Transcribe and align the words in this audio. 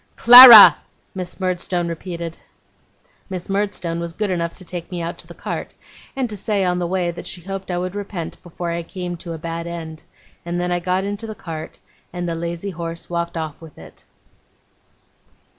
'Clara!' 0.15 0.77
Miss 1.13 1.39
Murdstone 1.39 1.87
repeated. 1.87 2.35
Miss 3.29 3.47
Murdstone 3.49 3.99
was 3.99 4.13
good 4.13 4.31
enough 4.31 4.55
to 4.55 4.65
take 4.65 4.89
me 4.89 4.99
out 4.99 5.19
to 5.19 5.27
the 5.27 5.35
cart, 5.35 5.75
and 6.15 6.27
to 6.27 6.35
say 6.35 6.65
on 6.65 6.79
the 6.79 6.87
way 6.87 7.11
that 7.11 7.27
she 7.27 7.39
hoped 7.41 7.69
I 7.69 7.77
would 7.77 7.93
repent, 7.93 8.41
before 8.41 8.71
I 8.71 8.81
came 8.81 9.15
to 9.17 9.33
a 9.33 9.37
bad 9.37 9.67
end; 9.67 10.01
and 10.43 10.59
then 10.59 10.71
I 10.71 10.79
got 10.79 11.03
into 11.03 11.27
the 11.27 11.35
cart, 11.35 11.77
and 12.11 12.27
the 12.27 12.33
lazy 12.33 12.71
horse 12.71 13.11
walked 13.11 13.37
off 13.37 13.61
with 13.61 13.77
it. 13.77 14.03